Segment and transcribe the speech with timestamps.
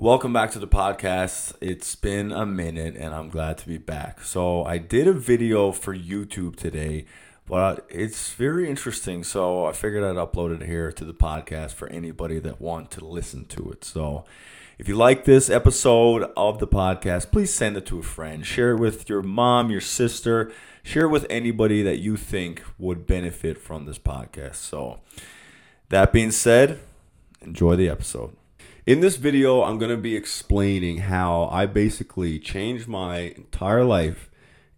[0.00, 1.52] Welcome back to the podcast.
[1.60, 4.22] It's been a minute and I'm glad to be back.
[4.22, 7.04] So, I did a video for YouTube today,
[7.46, 9.22] but it's very interesting.
[9.24, 13.04] So, I figured I'd upload it here to the podcast for anybody that want to
[13.04, 13.84] listen to it.
[13.84, 14.24] So,
[14.78, 18.46] if you like this episode of the podcast, please send it to a friend.
[18.46, 20.50] Share it with your mom, your sister,
[20.82, 24.54] share it with anybody that you think would benefit from this podcast.
[24.54, 25.00] So,
[25.90, 26.80] that being said,
[27.42, 28.34] enjoy the episode.
[28.86, 34.30] In this video, I'm going to be explaining how I basically changed my entire life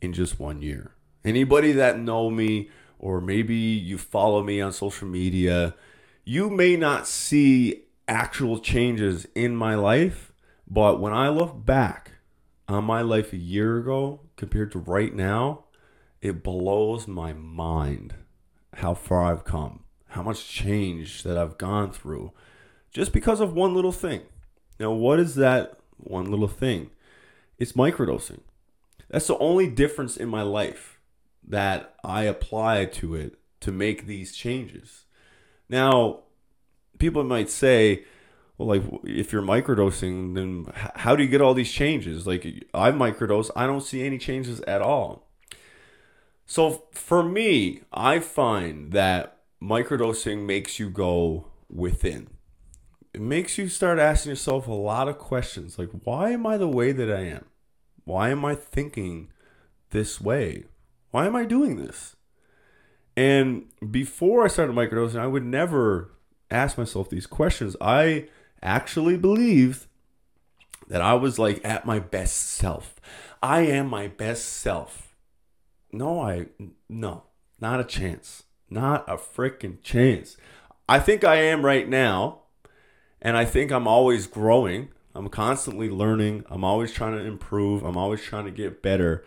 [0.00, 0.92] in just one year.
[1.22, 5.74] Anybody that know me or maybe you follow me on social media,
[6.24, 10.32] you may not see actual changes in my life,
[10.66, 12.12] but when I look back
[12.68, 15.64] on my life a year ago compared to right now,
[16.22, 18.14] it blows my mind
[18.76, 22.32] how far I've come, how much change that I've gone through
[22.92, 24.22] just because of one little thing.
[24.78, 26.90] Now, what is that one little thing?
[27.58, 28.40] It's microdosing.
[29.08, 30.98] That's the only difference in my life
[31.46, 35.04] that I apply to it to make these changes.
[35.68, 36.20] Now,
[36.98, 38.04] people might say,
[38.56, 42.26] well, like, if you're microdosing, then how do you get all these changes?
[42.26, 45.28] Like, I microdose, I don't see any changes at all.
[46.46, 52.28] So, for me, I find that microdosing makes you go within
[53.12, 55.78] it makes you start asking yourself a lot of questions.
[55.78, 57.44] Like why am i the way that i am?
[58.04, 59.30] Why am i thinking
[59.90, 60.64] this way?
[61.10, 62.16] Why am i doing this?
[63.16, 66.12] And before i started microdosing i would never
[66.50, 67.76] ask myself these questions.
[67.80, 68.28] I
[68.62, 69.86] actually believed
[70.88, 72.96] that i was like at my best self.
[73.42, 75.16] I am my best self.
[75.92, 76.46] No i
[76.88, 77.24] no
[77.60, 78.44] not a chance.
[78.72, 80.36] Not a freaking chance.
[80.88, 82.39] I think i am right now
[83.22, 84.88] and I think I'm always growing.
[85.14, 86.44] I'm constantly learning.
[86.48, 87.82] I'm always trying to improve.
[87.82, 89.24] I'm always trying to get better.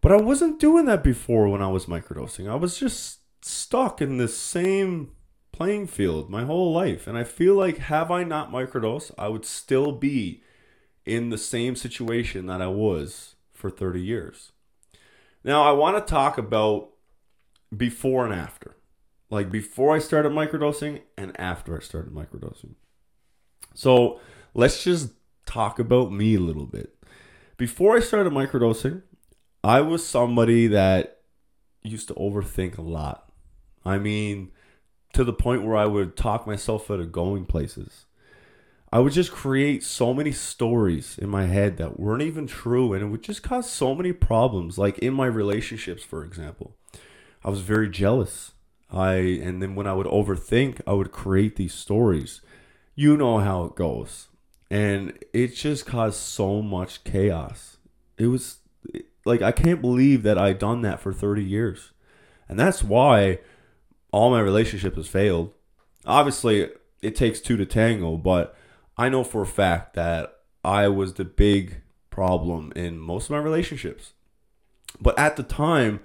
[0.00, 2.50] But I wasn't doing that before when I was microdosing.
[2.50, 5.12] I was just stuck in the same
[5.52, 7.06] playing field my whole life.
[7.06, 10.42] And I feel like, have I not microdosed, I would still be
[11.04, 14.52] in the same situation that I was for 30 years.
[15.44, 16.90] Now, I want to talk about
[17.76, 18.76] before and after.
[19.30, 22.74] Like before I started microdosing and after I started microdosing.
[23.74, 24.20] So
[24.54, 25.10] let's just
[25.46, 26.94] talk about me a little bit.
[27.56, 29.02] Before I started microdosing,
[29.62, 31.20] I was somebody that
[31.82, 33.30] used to overthink a lot.
[33.84, 34.50] I mean,
[35.12, 38.06] to the point where I would talk myself out of going places.
[38.92, 43.02] I would just create so many stories in my head that weren't even true, and
[43.02, 44.76] it would just cause so many problems.
[44.76, 46.76] Like in my relationships, for example,
[47.42, 48.52] I was very jealous.
[48.90, 52.42] I and then when I would overthink, I would create these stories
[52.94, 54.28] you know how it goes.
[54.70, 57.76] And it just caused so much chaos.
[58.16, 58.58] It was
[59.24, 61.92] like, I can't believe that I done that for 30 years.
[62.48, 63.38] And that's why
[64.12, 65.52] all my relationships has failed.
[66.06, 66.70] Obviously,
[67.02, 68.56] it takes two to tango, but
[68.96, 73.38] I know for a fact that I was the big problem in most of my
[73.38, 74.12] relationships.
[75.00, 76.00] But at the time,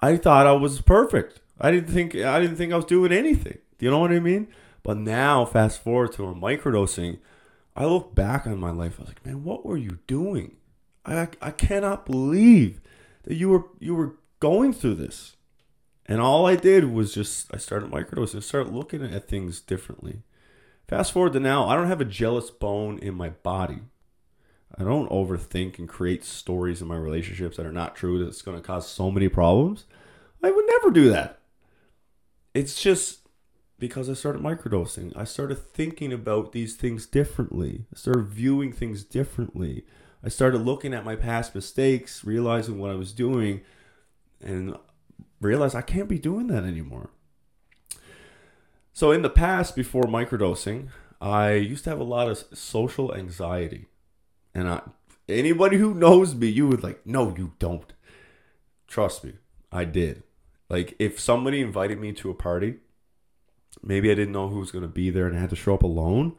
[0.00, 1.40] I thought I was perfect.
[1.60, 3.58] I didn't think I didn't think I was doing anything.
[3.78, 4.48] Do you know what I mean?
[4.82, 7.18] But now, fast forward to a microdosing,
[7.76, 8.96] I look back on my life.
[8.98, 10.56] I was like, man, what were you doing?
[11.04, 12.80] I I cannot believe
[13.24, 15.36] that you were you were going through this.
[16.06, 20.22] And all I did was just I started microdosing, and started looking at things differently.
[20.88, 23.80] Fast forward to now, I don't have a jealous bone in my body.
[24.76, 28.56] I don't overthink and create stories in my relationships that are not true that's going
[28.56, 29.84] to cause so many problems.
[30.42, 31.38] I would never do that.
[32.54, 33.21] It's just
[33.82, 35.12] because I started microdosing.
[35.16, 37.86] I started thinking about these things differently.
[37.92, 39.84] I started viewing things differently.
[40.22, 43.62] I started looking at my past mistakes, realizing what I was doing,
[44.40, 44.76] and
[45.40, 47.10] realized I can't be doing that anymore.
[48.92, 50.90] So, in the past, before microdosing,
[51.20, 53.86] I used to have a lot of social anxiety.
[54.54, 54.82] And I,
[55.28, 57.92] anybody who knows me, you would like, no, you don't.
[58.86, 59.32] Trust me,
[59.72, 60.22] I did.
[60.68, 62.76] Like, if somebody invited me to a party
[63.82, 65.74] maybe I didn't know who was going to be there and I had to show
[65.74, 66.34] up alone.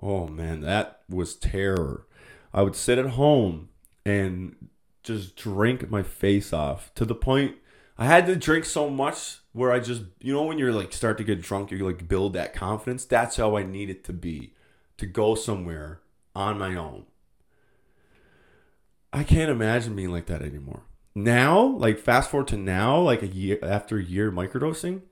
[0.00, 2.06] Oh man, that was terror.
[2.52, 3.68] I would sit at home
[4.04, 4.68] and
[5.02, 7.56] just drink my face off to the point
[7.98, 11.18] I had to drink so much where I just, you know, when you're like start
[11.18, 13.04] to get drunk, you like build that confidence.
[13.04, 14.54] That's how I need it to be
[14.98, 16.00] to go somewhere
[16.34, 17.06] on my own.
[19.12, 20.82] I can't imagine being like that anymore.
[21.16, 25.02] Now, like fast forward to now, like a year after a year microdosing,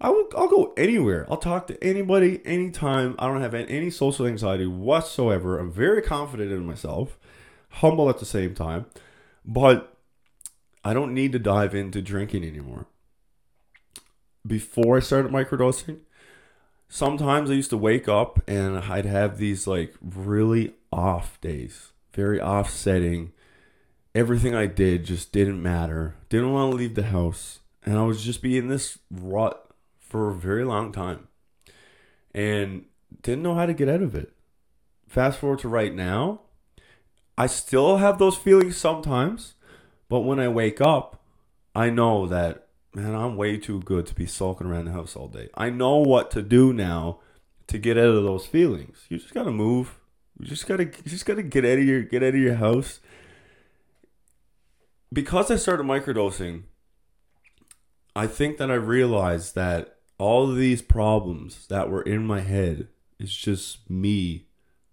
[0.00, 1.26] I will, I'll go anywhere.
[1.28, 3.14] I'll talk to anybody, anytime.
[3.18, 5.58] I don't have any social anxiety whatsoever.
[5.58, 7.18] I'm very confident in myself,
[7.68, 8.86] humble at the same time,
[9.44, 9.94] but
[10.82, 12.86] I don't need to dive into drinking anymore.
[14.46, 15.98] Before I started microdosing,
[16.88, 22.40] sometimes I used to wake up and I'd have these like really off days, very
[22.40, 23.32] offsetting.
[24.14, 26.16] Everything I did just didn't matter.
[26.30, 27.60] Didn't want to leave the house.
[27.84, 29.69] And I was just be in this rut
[30.10, 31.28] for a very long time
[32.34, 32.84] and
[33.22, 34.32] didn't know how to get out of it.
[35.06, 36.42] Fast forward to right now,
[37.38, 39.54] I still have those feelings sometimes,
[40.08, 41.22] but when I wake up,
[41.74, 45.28] I know that man, I'm way too good to be sulking around the house all
[45.28, 45.48] day.
[45.54, 47.20] I know what to do now
[47.68, 49.06] to get out of those feelings.
[49.08, 50.00] You just gotta move.
[50.40, 53.00] You just gotta you just gotta get out of your get out of your house.
[55.12, 56.64] Because I started microdosing,
[58.14, 62.88] I think that I realized that all these problems that were in my head
[63.18, 64.44] is just me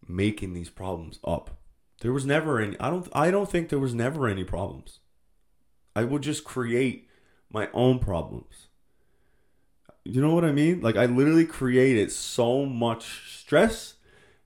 [0.08, 1.58] making these problems up.
[2.00, 5.00] There was never any I don't I don't think there was never any problems.
[5.94, 7.10] I would just create
[7.52, 8.68] my own problems.
[10.06, 10.80] You know what I mean?
[10.80, 13.96] Like I literally created so much stress,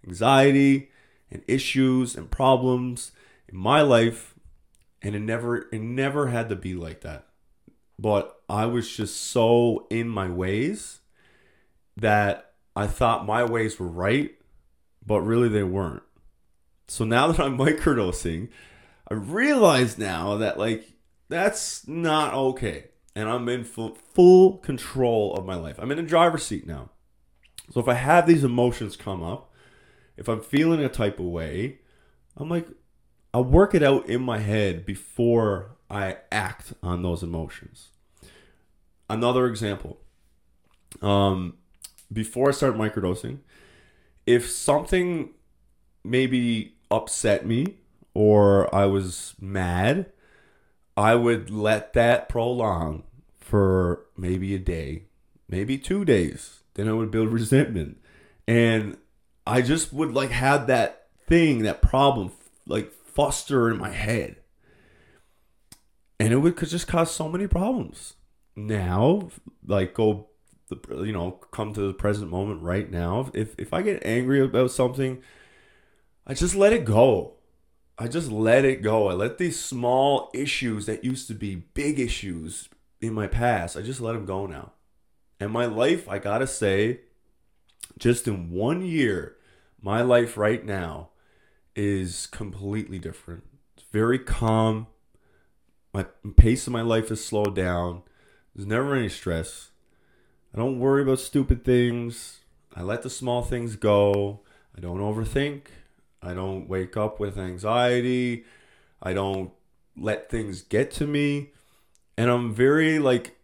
[0.04, 0.90] anxiety,
[1.30, 3.12] and issues and problems
[3.48, 4.34] in my life
[5.04, 7.28] and it never it never had to be like that.
[8.00, 11.00] But I was just so in my ways
[11.96, 14.32] that I thought my ways were right,
[15.06, 16.04] but really they weren't.
[16.90, 18.50] So now that I'm microdosing,
[19.10, 20.92] I realize now that like
[21.30, 22.90] that's not okay.
[23.16, 25.78] And I'm in full, full control of my life.
[25.80, 26.90] I'm in a driver's seat now.
[27.72, 29.54] So if I have these emotions come up,
[30.18, 31.80] if I'm feeling a type of way,
[32.36, 32.68] I'm like,
[33.34, 37.92] I'll work it out in my head before I act on those emotions
[39.12, 40.00] another example.
[41.02, 41.58] Um,
[42.12, 43.40] before I started microdosing,
[44.26, 45.32] if something
[46.04, 47.78] maybe upset me
[48.14, 50.12] or I was mad,
[50.96, 53.04] I would let that prolong
[53.38, 55.04] for maybe a day,
[55.48, 56.64] maybe two days.
[56.76, 57.98] Then I would build resentment.
[58.48, 58.98] And
[59.46, 62.32] I just would like have that thing, that problem,
[62.66, 64.38] like foster in my head.
[66.20, 68.16] And it would could just cause so many problems
[68.56, 69.30] now,
[69.66, 70.28] like go,
[70.90, 73.30] you know, come to the present moment right now.
[73.34, 75.22] If if I get angry about something,
[76.26, 77.36] I just let it go.
[77.98, 79.10] I just let it go.
[79.10, 82.70] I let these small issues that used to be big issues
[83.02, 84.74] in my past, I just let them go now.
[85.40, 87.02] And my life, I gotta say,
[87.98, 89.38] just in one year,
[89.82, 91.10] my life right now
[91.76, 93.44] is completely different.
[93.76, 94.88] It's very calm.
[95.94, 96.06] My
[96.38, 98.04] pace of my life is slowed down.
[98.56, 99.70] There's never any stress.
[100.54, 102.40] I don't worry about stupid things.
[102.76, 104.42] I let the small things go.
[104.76, 105.64] I don't overthink.
[106.22, 108.46] I don't wake up with anxiety.
[109.02, 109.52] I don't
[109.98, 111.52] let things get to me.
[112.18, 113.38] And I'm very like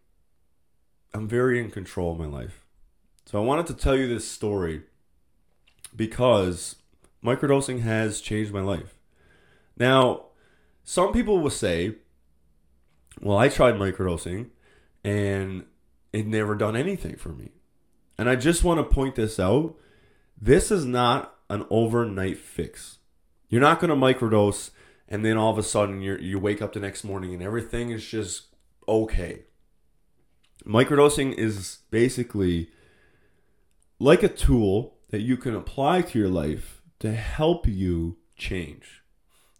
[1.13, 2.65] I'm very in control of my life.
[3.25, 4.83] So I wanted to tell you this story
[5.95, 6.75] because
[7.23, 8.95] microdosing has changed my life.
[9.77, 10.27] Now,
[10.83, 11.95] some people will say,
[13.21, 14.49] well, I tried microdosing
[15.07, 15.63] and
[16.11, 17.51] it never done anything for me.
[18.17, 19.75] And I just want to point this out.
[20.39, 22.97] This is not an overnight fix.
[23.47, 24.71] You're not going to microdose
[25.07, 27.91] and then all of a sudden you you wake up the next morning and everything
[27.91, 28.47] is just
[28.85, 29.45] okay.
[30.65, 32.69] Microdosing is basically
[33.99, 39.03] like a tool that you can apply to your life to help you change.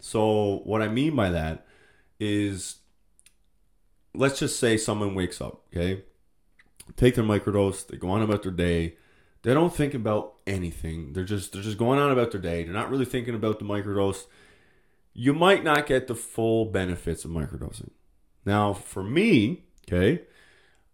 [0.01, 1.66] So, what I mean by that
[2.20, 2.80] is
[4.17, 6.03] let's just say someone wakes up, okay?
[6.95, 8.95] Take their microdose, they go on about their day.
[9.43, 11.13] They don't think about anything.
[11.13, 12.63] They're just they're just going on about their day.
[12.63, 14.25] They're not really thinking about the microdose.
[15.13, 17.91] You might not get the full benefits of microdosing.
[18.45, 20.24] Now, for me, okay,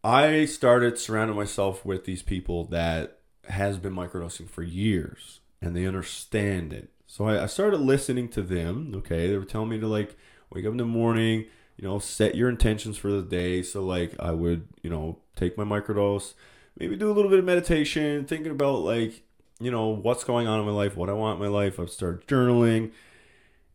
[0.04, 5.86] I started surrounding myself with these people that has been microdosing for years and they
[5.86, 6.90] understand it.
[7.08, 8.94] So I, I started listening to them.
[8.98, 10.16] Okay, they were telling me to like
[10.50, 11.46] wake up in the morning,
[11.84, 13.62] you know, set your intentions for the day.
[13.62, 16.34] So like I would, you know, take my microdose,
[16.80, 19.24] maybe do a little bit of meditation, thinking about like,
[19.60, 21.82] you know, what's going on in my life, what I want in my life.
[21.82, 22.92] I'd start journaling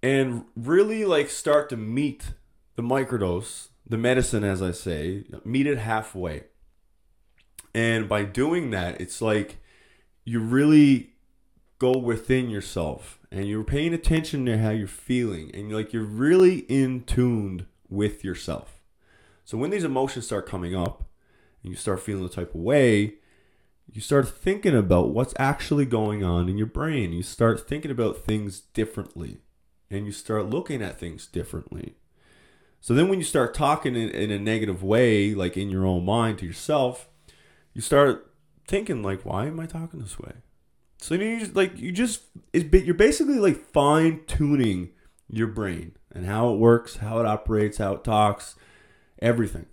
[0.03, 2.33] and really like start to meet
[2.77, 6.45] the microdose, the medicine as I say, meet it halfway.
[7.75, 9.59] And by doing that, it's like
[10.25, 11.11] you really
[11.79, 16.61] go within yourself and you're paying attention to how you're feeling and like you're really
[16.71, 18.81] in tuned with yourself.
[19.45, 21.05] So when these emotions start coming up,
[21.63, 23.15] and you start feeling the type of way,
[23.91, 27.13] you start thinking about what's actually going on in your brain.
[27.13, 29.39] You start thinking about things differently
[29.91, 31.95] and you start looking at things differently.
[32.81, 36.05] So then when you start talking in, in a negative way, like in your own
[36.05, 37.09] mind to yourself,
[37.73, 38.31] you start
[38.67, 40.33] thinking like, why am I talking this way?
[40.99, 44.91] So you just, like you just you're basically like fine tuning
[45.31, 48.57] your brain and how it works, how it operates, how it talks,
[49.21, 49.67] everything.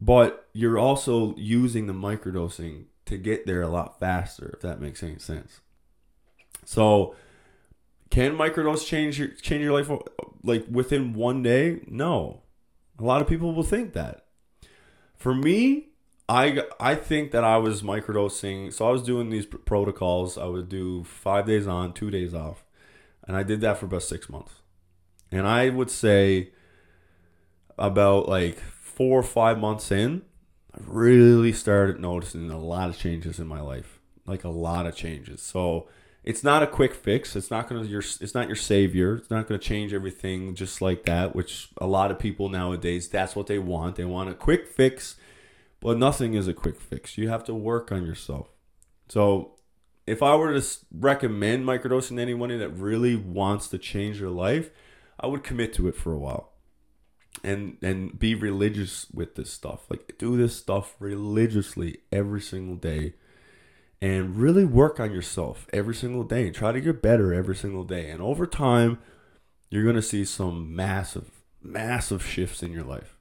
[0.00, 5.02] But you're also using the microdosing to get there a lot faster, if that makes
[5.02, 5.60] any sense.
[6.64, 7.14] So,
[8.10, 9.90] can microdose change your change your life
[10.42, 11.80] like within one day?
[11.86, 12.42] No,
[12.98, 14.26] a lot of people will think that.
[15.16, 15.88] For me,
[16.28, 18.72] I I think that I was microdosing.
[18.72, 20.36] So I was doing these protocols.
[20.36, 22.64] I would do five days on, two days off,
[23.26, 24.52] and I did that for about six months.
[25.30, 26.50] And I would say
[27.78, 30.22] about like four or five months in,
[30.74, 34.94] I really started noticing a lot of changes in my life, like a lot of
[34.96, 35.42] changes.
[35.42, 35.88] So
[36.24, 37.34] it's not a quick fix.
[37.34, 39.16] It's not gonna your it's not your savior.
[39.16, 41.34] It's not gonna change everything just like that.
[41.34, 43.96] Which a lot of people nowadays that's what they want.
[43.96, 45.16] They want a quick fix,
[45.80, 47.18] but nothing is a quick fix.
[47.18, 48.48] You have to work on yourself.
[49.08, 49.56] So
[50.06, 54.70] if I were to recommend microdosing to anyone that really wants to change their life,
[55.18, 56.52] I would commit to it for a while
[57.44, 59.86] and and be religious with this stuff.
[59.88, 63.14] Like do this stuff religiously every single day
[64.00, 66.50] and really work on yourself every single day.
[66.50, 68.10] Try to get better every single day.
[68.10, 68.98] And over time,
[69.70, 71.30] you're going to see some massive
[71.62, 73.16] massive shifts in your life.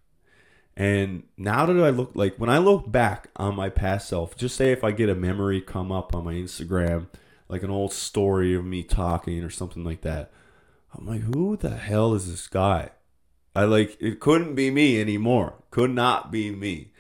[0.81, 4.55] And now that I look like when I look back on my past self, just
[4.55, 7.05] say if I get a memory come up on my Instagram,
[7.47, 10.31] like an old story of me talking or something like that,
[10.97, 12.89] I'm like, who the hell is this guy?
[13.55, 15.53] I like it couldn't be me anymore.
[15.69, 16.93] Could not be me.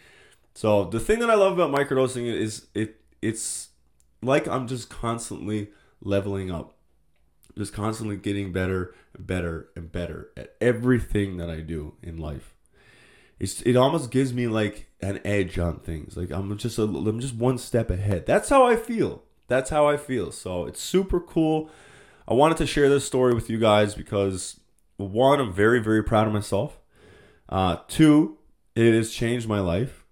[0.53, 3.69] So the thing that I love about microdosing is it it's
[4.21, 5.71] like I'm just constantly
[6.03, 6.75] leveling up.
[7.57, 12.53] Just constantly getting better and better and better at everything that I do in life.
[13.41, 16.15] It's it almost gives me like an edge on things.
[16.15, 18.27] Like I'm just a, I'm just one step ahead.
[18.27, 19.23] That's how I feel.
[19.47, 20.31] That's how I feel.
[20.31, 21.67] So it's super cool.
[22.27, 24.59] I wanted to share this story with you guys because
[24.97, 26.79] one, I'm very, very proud of myself.
[27.49, 28.37] Uh, two,
[28.75, 30.05] it has changed my life.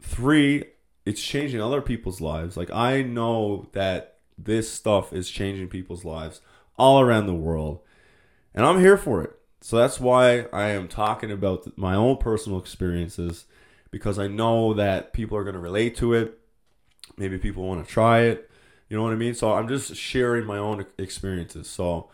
[0.00, 0.64] Three,
[1.06, 2.56] it's changing other people's lives.
[2.56, 6.40] Like I know that this stuff is changing people's lives
[6.76, 7.82] all around the world,
[8.52, 9.37] and I'm here for it.
[9.60, 13.46] So that's why I am talking about my own personal experiences
[13.90, 16.38] because I know that people are going to relate to it.
[17.16, 18.50] Maybe people want to try it.
[18.88, 19.34] You know what I mean?
[19.34, 21.68] So I'm just sharing my own experiences.
[21.68, 22.08] So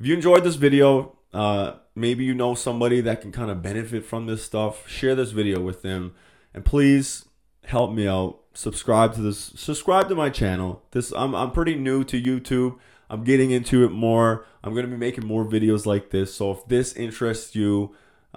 [0.00, 4.04] if you enjoyed this video, uh, maybe you know somebody that can kind of benefit
[4.04, 4.88] from this stuff.
[4.88, 6.14] Share this video with them,
[6.54, 7.26] and please
[7.64, 8.40] help me out.
[8.54, 9.52] Subscribe to this.
[9.56, 10.82] Subscribe to my channel.
[10.90, 12.78] This I'm I'm pretty new to YouTube.
[13.10, 14.44] I'm getting into it more.
[14.62, 16.34] I'm gonna be making more videos like this.
[16.34, 17.94] So if this interests you,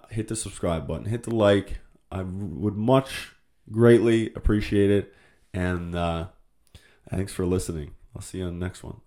[0.10, 1.06] hit the subscribe button.
[1.06, 1.80] Hit the like.
[2.12, 3.34] I would much
[3.72, 5.14] greatly appreciate it.
[5.54, 6.28] And uh,
[7.10, 7.92] thanks for listening.
[8.16, 9.02] I'll see you on the next one.